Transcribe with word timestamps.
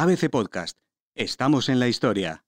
ABC 0.00 0.30
Podcast. 0.30 0.78
Estamos 1.16 1.68
en 1.68 1.80
la 1.80 1.88
historia. 1.88 2.44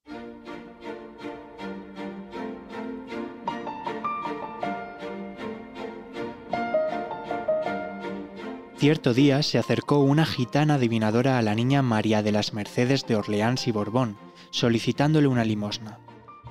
Cierto 8.76 9.14
día 9.14 9.42
se 9.42 9.58
acercó 9.58 9.98
una 9.98 10.26
gitana 10.26 10.74
adivinadora 10.74 11.38
a 11.38 11.42
la 11.42 11.56
niña 11.56 11.82
María 11.82 12.22
de 12.22 12.30
las 12.30 12.54
Mercedes 12.54 13.04
de 13.08 13.16
Orleans 13.16 13.66
y 13.66 13.72
Borbón, 13.72 14.16
solicitándole 14.52 15.26
una 15.26 15.42
limosna. 15.42 15.98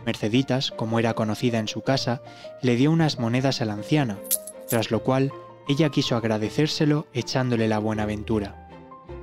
Merceditas, 0.06 0.72
como 0.72 1.00
era 1.00 1.14
conocida 1.14 1.60
en 1.60 1.70
su 1.70 1.82
casa, 1.82 2.22
le 2.62 2.76
dio 2.76 2.92
unas 2.92 3.20
monedas 3.20 3.62
a 3.62 3.66
la 3.66 3.72
anciana, 3.72 4.20
tras 4.68 4.92
lo 4.92 5.02
cual 5.02 5.32
ella 5.70 5.92
quiso 5.92 6.18
agradecérselo 6.18 7.08
echándole 7.14 7.70
la 7.70 7.80
buenaventura. 7.80 8.69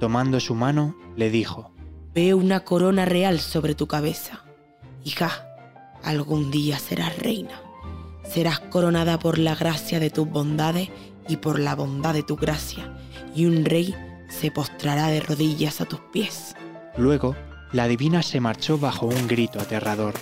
Tomando 0.01 0.41
su 0.41 0.55
mano, 0.55 0.97
le 1.17 1.31
dijo, 1.31 1.73
Veo 2.15 2.37
una 2.37 2.61
corona 2.61 3.05
real 3.05 3.41
sobre 3.41 3.75
tu 3.75 3.87
cabeza. 3.87 4.45
Hija, 5.05 5.47
algún 6.03 6.51
día 6.51 6.79
serás 6.79 7.19
reina. 7.19 7.61
Serás 8.25 8.61
coronada 8.61 9.19
por 9.19 9.39
la 9.39 9.55
gracia 9.55 10.01
de 10.01 10.11
tus 10.11 10.29
bondades 10.29 10.89
y 11.29 11.37
por 11.37 11.59
la 11.59 11.75
bondad 11.75 12.15
de 12.15 12.23
tu 12.23 12.37
gracia, 12.37 12.97
y 13.35 13.47
un 13.47 13.65
rey 13.65 13.95
se 14.29 14.51
postrará 14.51 15.09
de 15.09 15.21
rodillas 15.21 15.81
a 15.81 15.85
tus 15.85 16.01
pies. 16.13 16.55
Luego, 16.97 17.37
la 17.73 17.89
divina 17.89 18.23
se 18.23 18.41
marchó 18.41 18.79
bajo 18.79 19.07
un 19.07 19.27
grito 19.27 19.61
aterrador. 19.61 20.15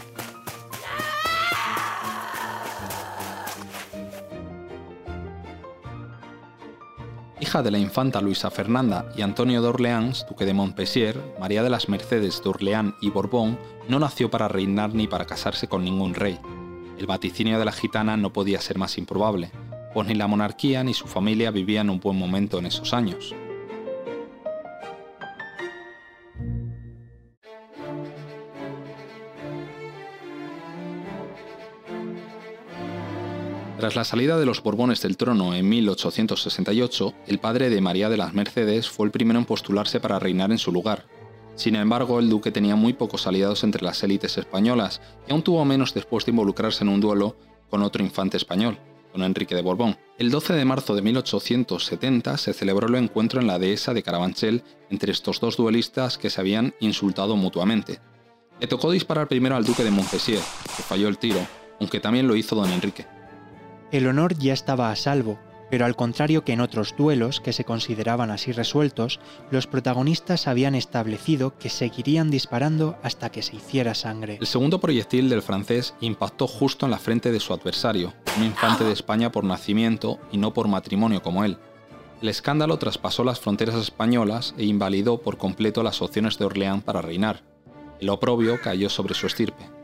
Hija 7.54 7.62
de 7.62 7.70
la 7.70 7.78
infanta 7.78 8.20
Luisa 8.20 8.50
Fernanda 8.50 9.06
y 9.16 9.22
Antonio 9.22 9.62
de 9.62 9.68
Orleans, 9.68 10.26
duque 10.28 10.44
de 10.44 10.52
Montpensier, 10.52 11.16
María 11.38 11.62
de 11.62 11.70
las 11.70 11.88
Mercedes 11.88 12.42
de 12.42 12.50
Orleans 12.50 12.96
y 13.00 13.10
Borbón 13.10 13.56
no 13.88 14.00
nació 14.00 14.28
para 14.28 14.48
reinar 14.48 14.92
ni 14.92 15.06
para 15.06 15.24
casarse 15.24 15.68
con 15.68 15.84
ningún 15.84 16.14
rey. 16.14 16.36
El 16.98 17.06
vaticinio 17.06 17.56
de 17.60 17.64
la 17.64 17.70
gitana 17.70 18.16
no 18.16 18.32
podía 18.32 18.60
ser 18.60 18.76
más 18.76 18.98
improbable, 18.98 19.52
pues 19.92 20.08
ni 20.08 20.14
la 20.14 20.26
monarquía 20.26 20.82
ni 20.82 20.94
su 20.94 21.06
familia 21.06 21.52
vivían 21.52 21.90
un 21.90 22.00
buen 22.00 22.18
momento 22.18 22.58
en 22.58 22.66
esos 22.66 22.92
años. 22.92 23.32
Tras 33.84 33.96
la 33.96 34.04
salida 34.04 34.38
de 34.38 34.46
los 34.46 34.62
Borbones 34.62 35.02
del 35.02 35.18
trono 35.18 35.54
en 35.54 35.68
1868, 35.68 37.12
el 37.26 37.38
padre 37.38 37.68
de 37.68 37.82
María 37.82 38.08
de 38.08 38.16
las 38.16 38.32
Mercedes 38.32 38.88
fue 38.88 39.04
el 39.04 39.12
primero 39.12 39.38
en 39.38 39.44
postularse 39.44 40.00
para 40.00 40.18
reinar 40.18 40.50
en 40.52 40.56
su 40.56 40.72
lugar. 40.72 41.04
Sin 41.54 41.76
embargo, 41.76 42.18
el 42.18 42.30
duque 42.30 42.50
tenía 42.50 42.76
muy 42.76 42.94
pocos 42.94 43.26
aliados 43.26 43.62
entre 43.62 43.84
las 43.84 44.02
élites 44.02 44.38
españolas 44.38 45.02
y 45.28 45.32
aún 45.32 45.42
tuvo 45.42 45.62
menos 45.66 45.92
después 45.92 46.24
de 46.24 46.30
involucrarse 46.30 46.82
en 46.82 46.88
un 46.88 47.02
duelo 47.02 47.36
con 47.68 47.82
otro 47.82 48.02
infante 48.02 48.38
español, 48.38 48.78
don 49.12 49.22
Enrique 49.22 49.54
de 49.54 49.60
Borbón. 49.60 49.98
El 50.16 50.30
12 50.30 50.54
de 50.54 50.64
marzo 50.64 50.94
de 50.94 51.02
1870 51.02 52.38
se 52.38 52.54
celebró 52.54 52.88
el 52.88 52.94
encuentro 52.94 53.38
en 53.38 53.46
la 53.46 53.58
dehesa 53.58 53.92
de 53.92 54.02
Carabanchel 54.02 54.62
entre 54.88 55.12
estos 55.12 55.40
dos 55.40 55.58
duelistas 55.58 56.16
que 56.16 56.30
se 56.30 56.40
habían 56.40 56.74
insultado 56.80 57.36
mutuamente. 57.36 58.00
Le 58.60 58.66
tocó 58.66 58.90
disparar 58.90 59.28
primero 59.28 59.56
al 59.56 59.66
duque 59.66 59.84
de 59.84 59.90
Montpensier, 59.90 60.40
que 60.74 60.82
falló 60.82 61.06
el 61.06 61.18
tiro, 61.18 61.46
aunque 61.80 62.00
también 62.00 62.26
lo 62.26 62.34
hizo 62.34 62.56
don 62.56 62.70
Enrique. 62.70 63.04
El 63.94 64.08
honor 64.08 64.36
ya 64.36 64.52
estaba 64.52 64.90
a 64.90 64.96
salvo, 64.96 65.38
pero 65.70 65.86
al 65.86 65.94
contrario 65.94 66.44
que 66.44 66.52
en 66.52 66.60
otros 66.60 66.96
duelos 66.98 67.40
que 67.40 67.52
se 67.52 67.64
consideraban 67.64 68.32
así 68.32 68.50
resueltos, 68.50 69.20
los 69.52 69.68
protagonistas 69.68 70.48
habían 70.48 70.74
establecido 70.74 71.56
que 71.60 71.70
seguirían 71.70 72.28
disparando 72.28 72.98
hasta 73.04 73.30
que 73.30 73.40
se 73.40 73.54
hiciera 73.54 73.94
sangre. 73.94 74.38
El 74.40 74.48
segundo 74.48 74.80
proyectil 74.80 75.28
del 75.28 75.42
francés 75.42 75.94
impactó 76.00 76.48
justo 76.48 76.86
en 76.86 76.90
la 76.90 76.98
frente 76.98 77.30
de 77.30 77.38
su 77.38 77.52
adversario, 77.52 78.12
un 78.36 78.42
infante 78.42 78.82
de 78.82 78.92
España 78.92 79.30
por 79.30 79.44
nacimiento 79.44 80.18
y 80.32 80.38
no 80.38 80.52
por 80.52 80.66
matrimonio 80.66 81.22
como 81.22 81.44
él. 81.44 81.56
El 82.20 82.30
escándalo 82.30 82.78
traspasó 82.78 83.22
las 83.22 83.38
fronteras 83.38 83.76
españolas 83.76 84.56
e 84.58 84.64
invalidó 84.64 85.18
por 85.18 85.38
completo 85.38 85.84
las 85.84 86.02
opciones 86.02 86.36
de 86.36 86.46
Orleán 86.46 86.82
para 86.82 87.00
reinar. 87.00 87.44
El 88.00 88.08
oprobio 88.08 88.60
cayó 88.60 88.90
sobre 88.90 89.14
su 89.14 89.28
estirpe. 89.28 89.83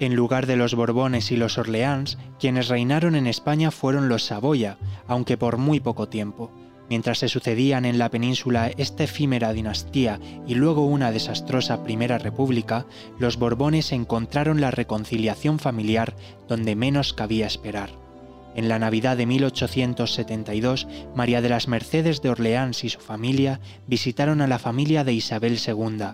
En 0.00 0.14
lugar 0.14 0.46
de 0.46 0.56
los 0.56 0.74
Borbones 0.74 1.32
y 1.32 1.36
los 1.36 1.58
Orleans, 1.58 2.18
quienes 2.38 2.68
reinaron 2.68 3.16
en 3.16 3.26
España 3.26 3.72
fueron 3.72 4.08
los 4.08 4.26
Saboya, 4.26 4.78
aunque 5.08 5.36
por 5.36 5.56
muy 5.58 5.80
poco 5.80 6.08
tiempo. 6.08 6.52
Mientras 6.88 7.18
se 7.18 7.28
sucedían 7.28 7.84
en 7.84 7.98
la 7.98 8.08
península 8.08 8.70
esta 8.78 9.04
efímera 9.04 9.52
dinastía 9.52 10.20
y 10.46 10.54
luego 10.54 10.86
una 10.86 11.10
desastrosa 11.10 11.82
Primera 11.82 12.16
República, 12.18 12.86
los 13.18 13.38
Borbones 13.38 13.92
encontraron 13.92 14.60
la 14.60 14.70
reconciliación 14.70 15.58
familiar 15.58 16.14
donde 16.48 16.76
menos 16.76 17.12
cabía 17.12 17.46
esperar. 17.46 17.90
En 18.54 18.68
la 18.68 18.78
Navidad 18.78 19.16
de 19.16 19.26
1872, 19.26 20.88
María 21.14 21.42
de 21.42 21.48
las 21.48 21.68
Mercedes 21.68 22.22
de 22.22 22.30
Orleans 22.30 22.84
y 22.84 22.88
su 22.88 23.00
familia 23.00 23.60
visitaron 23.86 24.40
a 24.40 24.46
la 24.46 24.58
familia 24.58 25.04
de 25.04 25.12
Isabel 25.12 25.58
II. 25.64 26.06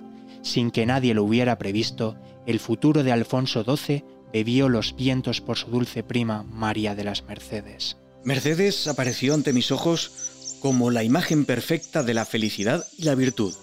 Sin 0.43 0.71
que 0.71 0.85
nadie 0.85 1.15
lo 1.15 1.25
hubiera 1.25 1.57
previsto, 1.57 2.17
el 2.47 2.61
futuro 2.61 3.03
de 3.03 3.13
Alfonso 3.13 3.65
XII 3.65 4.05
bebió 4.33 4.69
los 4.69 4.97
vientos 4.97 5.41
por 5.41 5.57
su 5.57 5.71
dulce 5.71 6.03
prima 6.03 6.43
María 6.43 6.95
de 6.95 7.05
las 7.05 7.25
Mercedes. 7.25 7.97
Mercedes 8.25 8.89
apareció 8.89 9.35
ante 9.35 9.53
mis 9.53 9.71
ojos 9.71 10.59
como 10.61 10.91
la 10.91 11.05
imagen 11.05 11.45
perfecta 11.45 12.03
de 12.03 12.15
la 12.15 12.25
felicidad 12.25 12.85
y 12.97 13.05
la 13.05 13.15
virtud. 13.15 13.55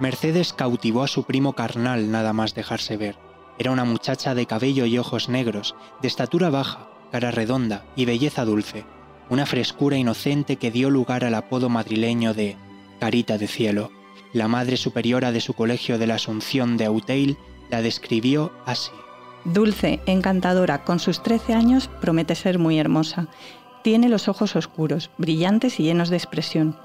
Mercedes 0.00 0.52
cautivó 0.52 1.02
a 1.02 1.08
su 1.08 1.24
primo 1.24 1.54
carnal 1.54 2.10
nada 2.10 2.32
más 2.32 2.54
dejarse 2.54 2.96
ver. 2.96 3.16
Era 3.58 3.70
una 3.70 3.84
muchacha 3.84 4.34
de 4.34 4.46
cabello 4.46 4.84
y 4.84 4.98
ojos 4.98 5.28
negros, 5.30 5.74
de 6.02 6.08
estatura 6.08 6.50
baja, 6.50 6.90
cara 7.12 7.30
redonda 7.30 7.86
y 7.96 8.04
belleza 8.04 8.44
dulce, 8.44 8.84
una 9.30 9.46
frescura 9.46 9.96
inocente 9.96 10.56
que 10.56 10.70
dio 10.70 10.90
lugar 10.90 11.24
al 11.24 11.34
apodo 11.34 11.68
madrileño 11.68 12.34
de 12.34 12.56
Carita 13.00 13.38
de 13.38 13.48
Cielo. 13.48 13.90
La 14.32 14.48
madre 14.48 14.76
superiora 14.76 15.32
de 15.32 15.40
su 15.40 15.54
colegio 15.54 15.98
de 15.98 16.06
la 16.06 16.14
Asunción 16.16 16.76
de 16.76 16.84
Auteil 16.84 17.36
la 17.70 17.82
describió 17.82 18.52
así. 18.64 18.90
Dulce, 19.44 20.00
encantadora, 20.06 20.84
con 20.84 20.98
sus 20.98 21.22
13 21.22 21.54
años 21.54 21.88
promete 22.00 22.34
ser 22.34 22.58
muy 22.58 22.78
hermosa. 22.78 23.28
Tiene 23.82 24.08
los 24.08 24.28
ojos 24.28 24.56
oscuros, 24.56 25.10
brillantes 25.18 25.78
y 25.78 25.84
llenos 25.84 26.08
de 26.08 26.16
expresión. 26.16 26.76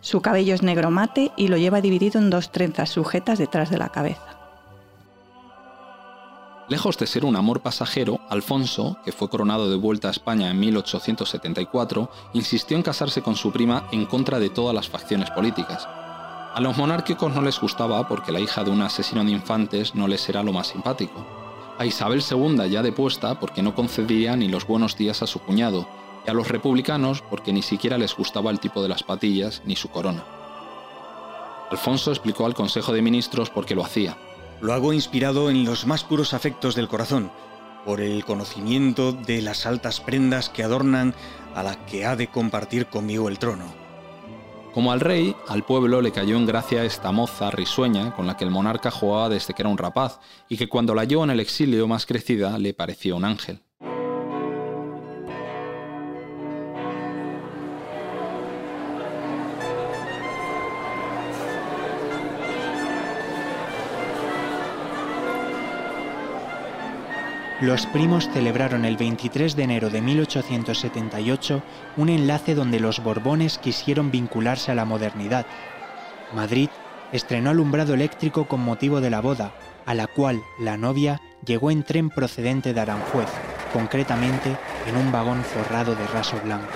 Su 0.00 0.20
cabello 0.20 0.54
es 0.54 0.62
negro 0.62 0.90
mate 0.90 1.32
y 1.36 1.48
lo 1.48 1.56
lleva 1.56 1.80
dividido 1.80 2.20
en 2.20 2.30
dos 2.30 2.52
trenzas 2.52 2.90
sujetas 2.90 3.38
detrás 3.38 3.70
de 3.70 3.78
la 3.78 3.88
cabeza. 3.88 4.33
Lejos 6.66 6.96
de 6.96 7.06
ser 7.06 7.26
un 7.26 7.36
amor 7.36 7.60
pasajero, 7.60 8.20
Alfonso, 8.30 8.96
que 9.04 9.12
fue 9.12 9.28
coronado 9.28 9.68
de 9.68 9.76
vuelta 9.76 10.08
a 10.08 10.12
España 10.12 10.50
en 10.50 10.58
1874, 10.60 12.10
insistió 12.32 12.74
en 12.74 12.82
casarse 12.82 13.20
con 13.20 13.36
su 13.36 13.52
prima 13.52 13.86
en 13.92 14.06
contra 14.06 14.38
de 14.38 14.48
todas 14.48 14.74
las 14.74 14.88
facciones 14.88 15.30
políticas. 15.30 15.86
A 15.86 16.60
los 16.62 16.78
monárquicos 16.78 17.34
no 17.34 17.42
les 17.42 17.60
gustaba 17.60 18.08
porque 18.08 18.32
la 18.32 18.40
hija 18.40 18.64
de 18.64 18.70
un 18.70 18.80
asesino 18.80 19.22
de 19.22 19.32
infantes 19.32 19.94
no 19.94 20.08
les 20.08 20.26
era 20.30 20.42
lo 20.42 20.54
más 20.54 20.68
simpático. 20.68 21.26
A 21.78 21.84
Isabel 21.84 22.22
II 22.22 22.70
ya 22.70 22.82
depuesta 22.82 23.38
porque 23.38 23.62
no 23.62 23.74
concedía 23.74 24.34
ni 24.34 24.48
los 24.48 24.66
buenos 24.66 24.96
días 24.96 25.20
a 25.22 25.26
su 25.26 25.40
cuñado, 25.40 25.86
y 26.26 26.30
a 26.30 26.32
los 26.32 26.48
republicanos 26.48 27.22
porque 27.28 27.52
ni 27.52 27.60
siquiera 27.60 27.98
les 27.98 28.16
gustaba 28.16 28.50
el 28.50 28.60
tipo 28.60 28.82
de 28.82 28.88
las 28.88 29.02
patillas 29.02 29.60
ni 29.66 29.76
su 29.76 29.90
corona. 29.90 30.24
Alfonso 31.70 32.10
explicó 32.10 32.46
al 32.46 32.54
Consejo 32.54 32.94
de 32.94 33.02
Ministros 33.02 33.50
por 33.50 33.66
qué 33.66 33.74
lo 33.74 33.84
hacía. 33.84 34.16
Lo 34.60 34.72
hago 34.72 34.92
inspirado 34.92 35.50
en 35.50 35.64
los 35.64 35.86
más 35.86 36.04
puros 36.04 36.34
afectos 36.34 36.74
del 36.74 36.88
corazón, 36.88 37.30
por 37.84 38.00
el 38.00 38.24
conocimiento 38.24 39.12
de 39.12 39.42
las 39.42 39.66
altas 39.66 40.00
prendas 40.00 40.48
que 40.48 40.62
adornan 40.62 41.14
a 41.54 41.62
la 41.62 41.84
que 41.86 42.06
ha 42.06 42.16
de 42.16 42.28
compartir 42.28 42.86
conmigo 42.86 43.28
el 43.28 43.38
trono. 43.38 43.84
Como 44.72 44.90
al 44.90 45.00
rey, 45.00 45.36
al 45.46 45.64
pueblo 45.64 46.00
le 46.00 46.10
cayó 46.10 46.36
en 46.36 46.46
gracia 46.46 46.84
esta 46.84 47.12
moza 47.12 47.50
risueña 47.50 48.12
con 48.14 48.26
la 48.26 48.36
que 48.36 48.44
el 48.44 48.50
monarca 48.50 48.90
jugaba 48.90 49.28
desde 49.28 49.54
que 49.54 49.62
era 49.62 49.68
un 49.68 49.78
rapaz 49.78 50.18
y 50.48 50.56
que 50.56 50.68
cuando 50.68 50.94
la 50.94 51.02
halló 51.02 51.22
en 51.22 51.30
el 51.30 51.40
exilio 51.40 51.86
más 51.86 52.06
crecida 52.06 52.58
le 52.58 52.74
pareció 52.74 53.16
un 53.16 53.24
ángel. 53.24 53.63
Los 67.64 67.86
primos 67.86 68.28
celebraron 68.28 68.84
el 68.84 68.98
23 68.98 69.56
de 69.56 69.62
enero 69.62 69.88
de 69.88 70.02
1878 70.02 71.62
un 71.96 72.10
enlace 72.10 72.54
donde 72.54 72.78
los 72.78 73.02
Borbones 73.02 73.56
quisieron 73.56 74.10
vincularse 74.10 74.70
a 74.70 74.74
la 74.74 74.84
modernidad. 74.84 75.46
Madrid 76.34 76.68
estrenó 77.10 77.48
alumbrado 77.48 77.94
eléctrico 77.94 78.46
con 78.48 78.60
motivo 78.60 79.00
de 79.00 79.08
la 79.08 79.22
boda, 79.22 79.54
a 79.86 79.94
la 79.94 80.06
cual 80.06 80.42
la 80.60 80.76
novia 80.76 81.22
llegó 81.46 81.70
en 81.70 81.84
tren 81.84 82.10
procedente 82.10 82.74
de 82.74 82.80
Aranjuez, 82.82 83.30
concretamente 83.72 84.58
en 84.86 84.96
un 84.98 85.10
vagón 85.10 85.42
forrado 85.42 85.94
de 85.94 86.06
raso 86.08 86.38
blanco. 86.44 86.68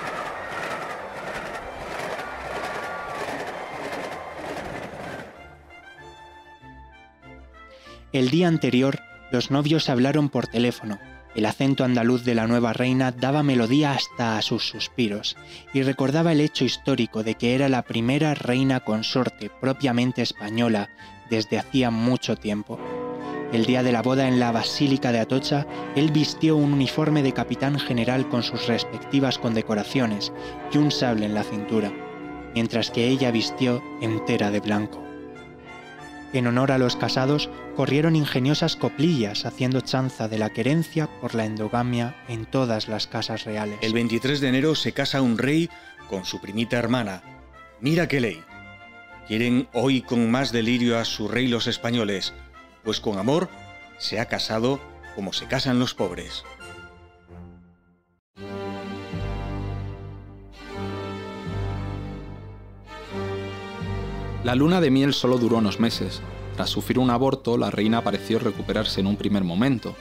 El 8.11 8.31
día 8.31 8.47
anterior, 8.47 8.99
los 9.31 9.51
novios 9.51 9.89
hablaron 9.89 10.29
por 10.29 10.47
teléfono. 10.47 10.99
El 11.35 11.45
acento 11.45 11.83
andaluz 11.83 12.23
de 12.23 12.33
la 12.33 12.47
nueva 12.47 12.73
reina 12.73 13.11
daba 13.11 13.43
melodía 13.43 13.91
hasta 13.91 14.37
a 14.37 14.41
sus 14.41 14.67
suspiros 14.67 15.37
y 15.73 15.83
recordaba 15.83 16.31
el 16.31 16.41
hecho 16.41 16.65
histórico 16.65 17.23
de 17.23 17.35
que 17.35 17.53
era 17.53 17.69
la 17.69 17.83
primera 17.83 18.33
reina 18.33 18.79
consorte 18.79 19.51
propiamente 19.61 20.23
española 20.23 20.89
desde 21.29 21.59
hacía 21.59 21.91
mucho 21.91 22.35
tiempo. 22.35 22.79
El 23.53 23.65
día 23.65 23.83
de 23.83 23.91
la 23.91 24.01
boda 24.01 24.27
en 24.27 24.39
la 24.39 24.51
Basílica 24.51 25.11
de 25.11 25.19
Atocha, 25.19 25.65
él 25.95 26.11
vistió 26.11 26.55
un 26.55 26.73
uniforme 26.73 27.23
de 27.23 27.31
capitán 27.31 27.79
general 27.79 28.29
con 28.29 28.43
sus 28.43 28.67
respectivas 28.67 29.39
condecoraciones 29.39 30.31
y 30.71 30.77
un 30.77 30.91
sable 30.91 31.25
en 31.25 31.33
la 31.33 31.43
cintura, 31.43 31.91
mientras 32.53 32.91
que 32.91 33.07
ella 33.07 33.31
vistió 33.31 33.83
entera 34.01 34.51
de 34.51 34.59
blanco. 34.59 35.08
En 36.31 36.45
honor 36.45 36.71
a 36.71 36.77
los 36.77 36.95
casados, 36.95 37.49
corrieron 37.75 38.15
ingeniosas 38.15 38.75
coplillas 38.75 39.45
haciendo 39.45 39.81
chanza 39.81 40.27
de 40.27 40.37
la 40.37 40.51
querencia 40.51 41.07
por 41.21 41.33
la 41.33 41.45
endogamia 41.45 42.15
en 42.27 42.45
todas 42.45 42.87
las 42.87 43.07
casas 43.07 43.45
reales. 43.45 43.79
El 43.81 43.93
23 43.93 44.39
de 44.39 44.49
enero 44.49 44.75
se 44.75 44.91
casa 44.91 45.21
un 45.21 45.37
rey 45.37 45.69
con 46.07 46.25
su 46.25 46.39
primita 46.39 46.77
hermana. 46.77 47.23
Mira 47.81 48.07
qué 48.07 48.21
ley. 48.21 48.43
Quieren 49.27 49.67
hoy 49.73 50.01
con 50.01 50.29
más 50.29 50.51
delirio 50.51 50.99
a 50.99 51.05
su 51.05 51.27
rey 51.27 51.47
los 51.47 51.67
españoles, 51.67 52.33
pues 52.83 52.99
con 52.99 53.17
amor 53.17 53.49
se 53.97 54.19
ha 54.19 54.25
casado 54.25 54.79
como 55.15 55.33
se 55.33 55.45
casan 55.45 55.79
los 55.79 55.93
pobres. 55.93 56.43
La 64.43 64.55
luna 64.55 64.79
de 64.79 64.89
miel 64.89 65.13
solo 65.13 65.37
duró 65.37 65.57
unos 65.57 65.81
meses. 65.81 66.21
Tras 66.55 66.69
sufrir 66.69 66.97
un 66.97 67.09
aborto, 67.09 67.57
la 67.57 67.71
reina 67.71 68.01
pareció 68.05 68.39
recuperarse 68.39 69.01
en 69.01 69.07
un 69.07 69.17
primer 69.17 69.43
momento, 69.43 69.95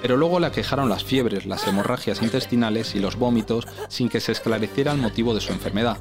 pero 0.00 0.16
luego 0.16 0.40
le 0.40 0.46
aquejaron 0.46 0.88
las 0.88 1.04
fiebres, 1.04 1.44
las 1.44 1.66
hemorragias 1.66 2.22
intestinales 2.22 2.94
y 2.94 3.00
los 3.00 3.16
vómitos 3.16 3.68
sin 3.88 4.08
que 4.08 4.20
se 4.20 4.32
esclareciera 4.32 4.92
el 4.92 4.98
motivo 4.98 5.34
de 5.34 5.42
su 5.42 5.52
enfermedad. 5.52 5.98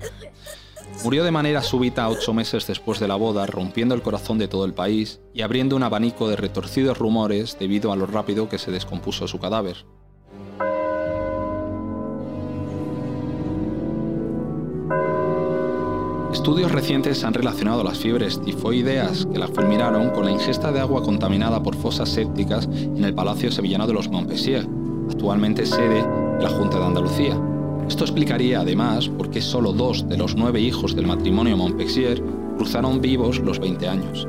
Murió 1.03 1.25
de 1.25 1.31
manera 1.31 1.61
súbita 1.61 2.07
ocho 2.07 2.33
meses 2.33 2.65
después 2.65 2.99
de 2.99 3.09
la 3.09 3.15
boda, 3.15 3.45
rompiendo 3.45 3.93
el 3.93 4.01
corazón 4.01 4.37
de 4.37 4.47
todo 4.47 4.63
el 4.63 4.73
país 4.73 5.19
y 5.33 5.41
abriendo 5.41 5.75
un 5.75 5.83
abanico 5.83 6.29
de 6.29 6.37
retorcidos 6.37 6.97
rumores 6.97 7.57
debido 7.59 7.91
a 7.91 7.97
lo 7.97 8.05
rápido 8.05 8.47
que 8.47 8.57
se 8.57 8.71
descompuso 8.71 9.27
su 9.27 9.37
cadáver. 9.37 9.85
Estudios 16.41 16.71
recientes 16.71 17.23
han 17.23 17.35
relacionado 17.35 17.83
las 17.83 17.99
fiebres 17.99 18.41
tifoideas 18.41 19.27
que 19.31 19.37
la 19.37 19.47
fulminaron 19.47 20.09
con 20.09 20.25
la 20.25 20.31
ingesta 20.31 20.71
de 20.71 20.79
agua 20.79 21.03
contaminada 21.03 21.61
por 21.61 21.75
fosas 21.75 22.09
sépticas 22.09 22.65
en 22.65 23.05
el 23.05 23.13
Palacio 23.13 23.51
Sevillano 23.51 23.85
de 23.85 23.93
los 23.93 24.09
Montpensier, 24.09 24.67
actualmente 25.07 25.67
sede 25.67 26.01
de 26.01 26.41
la 26.41 26.49
Junta 26.49 26.79
de 26.79 26.85
Andalucía. 26.85 27.39
Esto 27.87 28.05
explicaría 28.05 28.61
además 28.61 29.07
por 29.07 29.29
qué 29.29 29.39
solo 29.39 29.71
dos 29.71 30.09
de 30.09 30.17
los 30.17 30.35
nueve 30.35 30.59
hijos 30.59 30.95
del 30.95 31.05
matrimonio 31.05 31.55
Montpensier 31.55 32.23
cruzaron 32.57 33.01
vivos 33.01 33.37
los 33.37 33.59
20 33.59 33.87
años. 33.87 34.27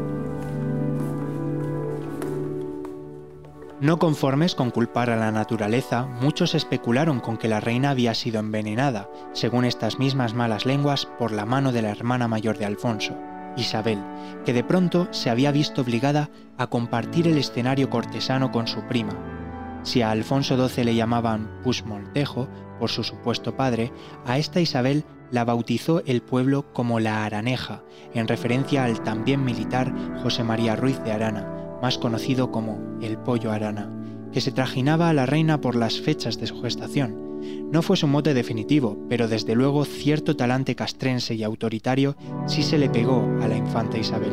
No 3.82 3.98
conformes 3.98 4.54
con 4.54 4.70
culpar 4.70 5.10
a 5.10 5.16
la 5.16 5.32
naturaleza, 5.32 6.06
muchos 6.06 6.54
especularon 6.54 7.18
con 7.18 7.36
que 7.36 7.48
la 7.48 7.58
reina 7.58 7.90
había 7.90 8.14
sido 8.14 8.38
envenenada, 8.38 9.10
según 9.32 9.64
estas 9.64 9.98
mismas 9.98 10.34
malas 10.34 10.66
lenguas, 10.66 11.06
por 11.18 11.32
la 11.32 11.46
mano 11.46 11.72
de 11.72 11.82
la 11.82 11.90
hermana 11.90 12.28
mayor 12.28 12.58
de 12.58 12.64
Alfonso, 12.64 13.18
Isabel, 13.56 13.98
que 14.44 14.52
de 14.52 14.62
pronto 14.62 15.08
se 15.10 15.30
había 15.30 15.50
visto 15.50 15.80
obligada 15.80 16.30
a 16.58 16.68
compartir 16.68 17.26
el 17.26 17.38
escenario 17.38 17.90
cortesano 17.90 18.52
con 18.52 18.68
su 18.68 18.82
prima. 18.82 19.18
Si 19.82 20.00
a 20.00 20.12
Alfonso 20.12 20.56
XII 20.68 20.84
le 20.84 20.94
llamaban 20.94 21.50
Pusmoltejo, 21.64 22.46
por 22.78 22.88
su 22.88 23.02
supuesto 23.02 23.56
padre, 23.56 23.92
a 24.24 24.38
esta 24.38 24.60
Isabel 24.60 25.02
la 25.32 25.44
bautizó 25.44 26.04
el 26.06 26.22
pueblo 26.22 26.72
como 26.72 27.00
la 27.00 27.24
Araneja, 27.24 27.82
en 28.14 28.28
referencia 28.28 28.84
al 28.84 29.02
también 29.02 29.44
militar 29.44 29.92
José 30.22 30.44
María 30.44 30.76
Ruiz 30.76 31.02
de 31.02 31.10
Arana, 31.10 31.61
más 31.82 31.98
conocido 31.98 32.52
como 32.52 32.78
el 33.02 33.18
pollo 33.18 33.50
arana, 33.50 33.90
que 34.32 34.40
se 34.40 34.52
trajinaba 34.52 35.08
a 35.08 35.12
la 35.12 35.26
reina 35.26 35.60
por 35.60 35.74
las 35.74 36.00
fechas 36.00 36.38
de 36.38 36.46
su 36.46 36.62
gestación. 36.62 37.70
No 37.72 37.82
fue 37.82 37.96
su 37.96 38.06
mote 38.06 38.34
definitivo, 38.34 38.96
pero 39.08 39.26
desde 39.26 39.56
luego 39.56 39.84
cierto 39.84 40.36
talante 40.36 40.76
castrense 40.76 41.34
y 41.34 41.42
autoritario 41.42 42.16
sí 42.46 42.62
se 42.62 42.78
le 42.78 42.88
pegó 42.88 43.28
a 43.42 43.48
la 43.48 43.56
infanta 43.56 43.98
Isabel. 43.98 44.32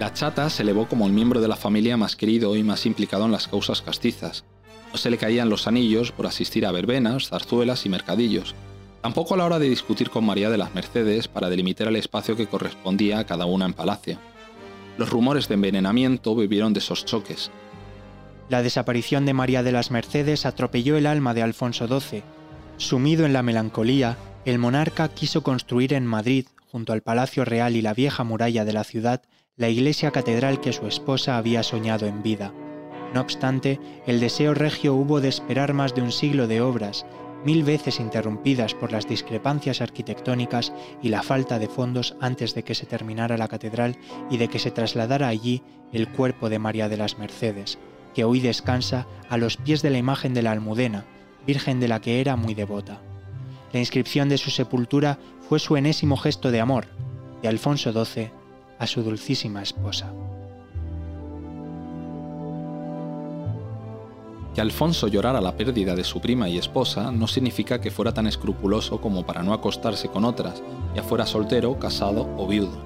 La 0.00 0.14
chata 0.14 0.48
se 0.48 0.62
elevó 0.62 0.88
como 0.88 1.06
el 1.06 1.12
miembro 1.12 1.42
de 1.42 1.48
la 1.48 1.56
familia 1.56 1.98
más 1.98 2.16
querido 2.16 2.56
y 2.56 2.62
más 2.62 2.86
implicado 2.86 3.26
en 3.26 3.32
las 3.32 3.46
causas 3.46 3.82
castizas, 3.82 4.46
no 4.92 4.98
se 4.98 5.10
le 5.10 5.18
caían 5.18 5.48
los 5.48 5.66
anillos 5.66 6.12
por 6.12 6.26
asistir 6.26 6.66
a 6.66 6.72
verbenas, 6.72 7.28
zarzuelas 7.28 7.86
y 7.86 7.88
mercadillos. 7.88 8.54
Tampoco 9.02 9.34
a 9.34 9.36
la 9.38 9.44
hora 9.46 9.58
de 9.58 9.68
discutir 9.68 10.10
con 10.10 10.24
María 10.24 10.50
de 10.50 10.58
las 10.58 10.74
Mercedes 10.74 11.28
para 11.28 11.48
delimitar 11.48 11.88
el 11.88 11.96
espacio 11.96 12.36
que 12.36 12.46
correspondía 12.46 13.18
a 13.18 13.24
cada 13.24 13.46
una 13.46 13.64
en 13.66 13.72
palacio. 13.72 14.18
Los 14.98 15.08
rumores 15.08 15.48
de 15.48 15.54
envenenamiento 15.54 16.34
vivieron 16.36 16.74
de 16.74 16.80
esos 16.80 17.04
choques. 17.06 17.50
La 18.50 18.62
desaparición 18.62 19.24
de 19.24 19.32
María 19.32 19.62
de 19.62 19.72
las 19.72 19.90
Mercedes 19.90 20.44
atropelló 20.44 20.96
el 20.96 21.06
alma 21.06 21.32
de 21.34 21.42
Alfonso 21.42 21.86
XII. 21.86 22.22
Sumido 22.76 23.24
en 23.24 23.32
la 23.32 23.42
melancolía, 23.42 24.18
el 24.44 24.58
monarca 24.58 25.08
quiso 25.08 25.42
construir 25.42 25.94
en 25.94 26.04
Madrid, 26.04 26.46
junto 26.66 26.92
al 26.92 27.02
Palacio 27.02 27.44
Real 27.44 27.76
y 27.76 27.82
la 27.82 27.94
vieja 27.94 28.24
muralla 28.24 28.64
de 28.64 28.72
la 28.72 28.84
ciudad, 28.84 29.22
la 29.56 29.68
iglesia 29.68 30.10
catedral 30.10 30.60
que 30.60 30.72
su 30.72 30.86
esposa 30.86 31.36
había 31.36 31.62
soñado 31.62 32.06
en 32.06 32.22
vida. 32.22 32.52
No 33.14 33.20
obstante, 33.20 33.80
el 34.06 34.20
deseo 34.20 34.54
regio 34.54 34.94
hubo 34.94 35.20
de 35.20 35.28
esperar 35.28 35.72
más 35.72 35.94
de 35.94 36.02
un 36.02 36.12
siglo 36.12 36.46
de 36.46 36.60
obras, 36.60 37.04
mil 37.44 37.64
veces 37.64 38.00
interrumpidas 38.00 38.74
por 38.74 38.92
las 38.92 39.08
discrepancias 39.08 39.80
arquitectónicas 39.80 40.72
y 41.02 41.08
la 41.08 41.22
falta 41.22 41.58
de 41.58 41.68
fondos 41.68 42.14
antes 42.20 42.54
de 42.54 42.62
que 42.62 42.74
se 42.74 42.86
terminara 42.86 43.36
la 43.36 43.48
catedral 43.48 43.96
y 44.30 44.36
de 44.36 44.48
que 44.48 44.58
se 44.58 44.70
trasladara 44.70 45.28
allí 45.28 45.62
el 45.92 46.08
cuerpo 46.08 46.48
de 46.48 46.58
María 46.58 46.88
de 46.88 46.96
las 46.96 47.18
Mercedes, 47.18 47.78
que 48.14 48.24
hoy 48.24 48.40
descansa 48.40 49.06
a 49.28 49.36
los 49.36 49.56
pies 49.56 49.82
de 49.82 49.90
la 49.90 49.98
imagen 49.98 50.34
de 50.34 50.42
la 50.42 50.52
Almudena, 50.52 51.04
virgen 51.46 51.80
de 51.80 51.88
la 51.88 52.00
que 52.00 52.20
era 52.20 52.36
muy 52.36 52.54
devota. 52.54 53.00
La 53.72 53.80
inscripción 53.80 54.28
de 54.28 54.38
su 54.38 54.50
sepultura 54.50 55.18
fue 55.48 55.58
su 55.58 55.76
enésimo 55.76 56.16
gesto 56.16 56.50
de 56.50 56.60
amor, 56.60 56.86
de 57.42 57.48
Alfonso 57.48 57.92
XII 57.92 58.30
a 58.78 58.86
su 58.86 59.02
dulcísima 59.02 59.62
esposa. 59.62 60.12
Que 64.60 64.64
Alfonso 64.64 65.08
llorara 65.08 65.40
la 65.40 65.56
pérdida 65.56 65.94
de 65.94 66.04
su 66.04 66.20
prima 66.20 66.46
y 66.46 66.58
esposa 66.58 67.10
no 67.10 67.26
significa 67.26 67.80
que 67.80 67.90
fuera 67.90 68.12
tan 68.12 68.26
escrupuloso 68.26 69.00
como 69.00 69.24
para 69.24 69.42
no 69.42 69.54
acostarse 69.54 70.08
con 70.08 70.26
otras, 70.26 70.62
ya 70.94 71.02
fuera 71.02 71.24
soltero, 71.24 71.78
casado 71.78 72.28
o 72.36 72.46
viudo. 72.46 72.78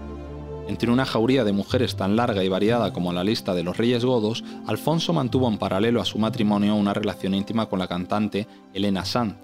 Entre 0.69 0.89
una 0.89 1.05
jauría 1.05 1.43
de 1.43 1.53
mujeres 1.53 1.97
tan 1.97 2.15
larga 2.15 2.45
y 2.45 2.49
variada 2.49 2.93
como 2.93 3.13
la 3.13 3.25
lista 3.25 3.55
de 3.55 3.65
los 3.65 3.77
reyes 3.77 4.05
godos, 4.05 4.45
Alfonso 4.69 5.13
mantuvo 5.13 5.49
en 5.49 5.59
paralelo 5.59 6.01
a 6.01 6.05
su 6.05 6.17
matrimonio 6.17 6.77
una 6.77 6.95
relación 6.95 7.35
íntima 7.35 7.67
con 7.67 7.81
la 7.81 7.89
cantante 7.89 8.47
Elena 8.73 9.05
Sand, 9.05 9.35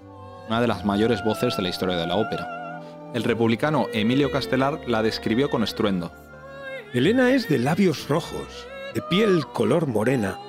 una 0.47 0.61
de 0.61 0.67
las 0.67 0.85
mayores 0.85 1.21
voces 1.25 1.57
de 1.57 1.63
la 1.63 1.69
historia 1.69 1.97
de 1.97 2.07
la 2.07 2.15
ópera. 2.15 3.11
El 3.13 3.25
republicano 3.25 3.87
Emilio 3.91 4.31
Castelar 4.31 4.79
la 4.87 5.03
describió 5.03 5.49
con 5.49 5.63
estruendo. 5.63 6.13
Elena 6.93 7.31
es 7.33 7.49
de 7.49 7.59
labios 7.59 8.07
rojos, 8.07 8.67
de 8.93 9.01
piel 9.01 9.45
color 9.47 9.87
morena, 9.87 10.39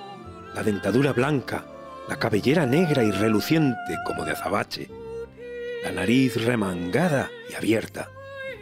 la 0.54 0.62
dentadura 0.62 1.12
blanca, 1.12 1.64
la 2.12 2.18
cabellera 2.18 2.66
negra 2.66 3.02
y 3.04 3.10
reluciente 3.10 3.96
como 4.04 4.26
de 4.26 4.32
azabache, 4.32 4.90
la 5.82 5.92
nariz 5.92 6.36
remangada 6.44 7.30
y 7.50 7.54
abierta, 7.54 8.10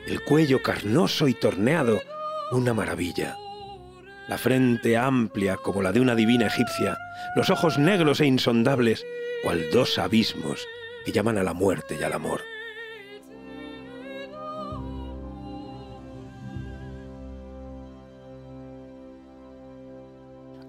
el 0.06 0.22
cuello 0.22 0.62
carnoso 0.62 1.26
y 1.26 1.34
torneado, 1.34 2.00
una 2.52 2.74
maravilla. 2.74 3.36
La 4.28 4.38
frente 4.38 4.96
amplia 4.96 5.56
como 5.56 5.82
la 5.82 5.90
de 5.90 5.98
una 5.98 6.14
divina 6.14 6.46
egipcia, 6.46 6.96
los 7.34 7.50
ojos 7.50 7.76
negros 7.76 8.20
e 8.20 8.26
insondables, 8.26 9.04
cual 9.42 9.68
dos 9.72 9.98
abismos 9.98 10.64
que 11.04 11.10
llaman 11.10 11.36
a 11.36 11.42
la 11.42 11.52
muerte 11.52 11.98
y 12.00 12.04
al 12.04 12.12
amor. 12.12 12.42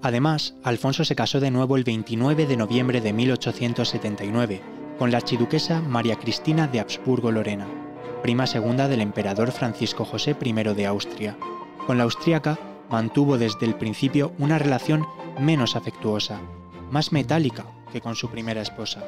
Además, 0.03 0.55
Alfonso 0.63 1.05
se 1.05 1.15
casó 1.15 1.39
de 1.39 1.51
nuevo 1.51 1.77
el 1.77 1.83
29 1.83 2.47
de 2.47 2.57
noviembre 2.57 3.01
de 3.01 3.13
1879 3.13 4.61
con 4.97 5.11
la 5.11 5.17
archiduquesa 5.17 5.81
María 5.81 6.15
Cristina 6.15 6.67
de 6.67 6.79
Habsburgo-Lorena, 6.79 7.67
prima 8.23 8.47
segunda 8.47 8.87
del 8.87 9.01
emperador 9.01 9.51
Francisco 9.51 10.05
José 10.05 10.35
I 10.43 10.53
de 10.53 10.85
Austria. 10.87 11.37
Con 11.85 11.97
la 11.97 12.03
austríaca 12.03 12.59
mantuvo 12.89 13.37
desde 13.37 13.65
el 13.65 13.75
principio 13.75 14.33
una 14.39 14.57
relación 14.57 15.05
menos 15.39 15.75
afectuosa, 15.75 16.39
más 16.89 17.11
metálica 17.11 17.65
que 17.91 18.01
con 18.01 18.15
su 18.15 18.29
primera 18.29 18.61
esposa. 18.61 19.03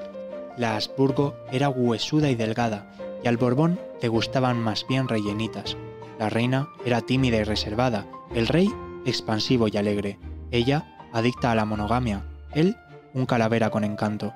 La 0.57 0.75
Habsburgo 0.75 1.35
era 1.51 1.69
huesuda 1.69 2.29
y 2.29 2.35
delgada, 2.35 2.95
y 3.23 3.27
al 3.27 3.37
Borbón 3.37 3.79
le 4.01 4.09
gustaban 4.09 4.59
más 4.59 4.85
bien 4.87 5.07
rellenitas. 5.07 5.75
La 6.19 6.29
reina 6.29 6.69
era 6.85 7.01
tímida 7.01 7.37
y 7.37 7.43
reservada, 7.43 8.05
el 8.35 8.47
rey 8.47 8.69
expansivo 9.05 9.67
y 9.67 9.77
alegre, 9.77 10.17
ella 10.53 10.85
adicta 11.11 11.51
a 11.51 11.55
la 11.55 11.65
monogamia, 11.65 12.23
él 12.53 12.77
un 13.13 13.25
calavera 13.25 13.69
con 13.69 13.83
encanto. 13.83 14.33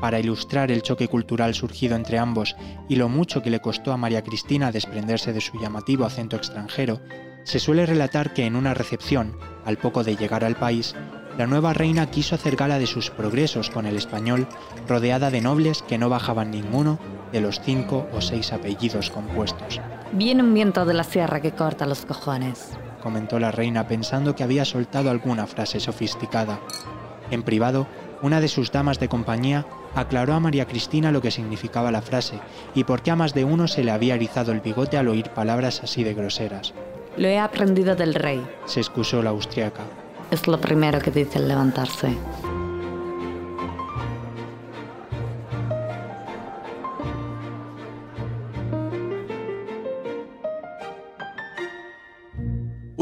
Para 0.00 0.18
ilustrar 0.18 0.70
el 0.70 0.82
choque 0.82 1.08
cultural 1.08 1.54
surgido 1.54 1.94
entre 1.94 2.18
ambos 2.18 2.56
y 2.88 2.96
lo 2.96 3.08
mucho 3.08 3.42
que 3.42 3.50
le 3.50 3.60
costó 3.60 3.92
a 3.92 3.96
María 3.96 4.22
Cristina 4.22 4.72
desprenderse 4.72 5.32
de 5.32 5.40
su 5.40 5.60
llamativo 5.60 6.04
acento 6.04 6.36
extranjero, 6.36 7.00
se 7.44 7.58
suele 7.58 7.84
relatar 7.84 8.32
que 8.32 8.46
en 8.46 8.56
una 8.56 8.74
recepción, 8.74 9.36
al 9.64 9.76
poco 9.76 10.04
de 10.04 10.16
llegar 10.16 10.44
al 10.44 10.56
país, 10.56 10.94
la 11.36 11.46
nueva 11.46 11.72
reina 11.72 12.10
quiso 12.10 12.34
hacer 12.34 12.56
gala 12.56 12.78
de 12.78 12.86
sus 12.86 13.10
progresos 13.10 13.70
con 13.70 13.86
el 13.86 13.96
español, 13.96 14.48
rodeada 14.88 15.30
de 15.30 15.40
nobles 15.40 15.82
que 15.82 15.98
no 15.98 16.08
bajaban 16.08 16.50
ninguno 16.50 16.98
de 17.30 17.40
los 17.40 17.60
cinco 17.60 18.08
o 18.12 18.20
seis 18.20 18.52
apellidos 18.52 19.10
compuestos. 19.10 19.80
Viene 20.12 20.42
un 20.42 20.54
viento 20.54 20.84
de 20.84 20.94
la 20.94 21.04
sierra 21.04 21.40
que 21.40 21.52
corta 21.52 21.86
los 21.86 22.06
cojones, 22.06 22.76
comentó 23.02 23.38
la 23.38 23.50
reina 23.50 23.88
pensando 23.88 24.34
que 24.34 24.42
había 24.44 24.64
soltado 24.64 25.10
alguna 25.10 25.46
frase 25.46 25.80
sofisticada. 25.80 26.60
En 27.30 27.42
privado, 27.42 27.86
una 28.22 28.40
de 28.40 28.48
sus 28.48 28.72
damas 28.72 28.98
de 28.98 29.08
compañía 29.08 29.66
aclaró 29.94 30.34
a 30.34 30.40
María 30.40 30.66
Cristina 30.66 31.12
lo 31.12 31.20
que 31.22 31.30
significaba 31.30 31.90
la 31.92 32.02
frase 32.02 32.38
y 32.74 32.84
por 32.84 33.02
qué 33.02 33.10
a 33.10 33.16
más 33.16 33.34
de 33.34 33.44
uno 33.44 33.68
se 33.68 33.84
le 33.84 33.90
había 33.90 34.14
erizado 34.14 34.52
el 34.52 34.60
bigote 34.60 34.96
al 34.98 35.08
oír 35.08 35.30
palabras 35.30 35.82
así 35.82 36.04
de 36.04 36.14
groseras. 36.14 36.74
Lo 37.16 37.28
he 37.28 37.38
aprendido 37.38 37.96
del 37.96 38.14
rey, 38.14 38.44
Se 38.66 38.80
excusó 38.80 39.22
la 39.22 39.30
austriaca. 39.30 39.82
es 40.30 40.46
lo 40.46 40.60
primero 40.60 40.98
que 41.00 41.10
dice 41.10 41.38
al 41.38 41.48
levantarse. 41.48 42.16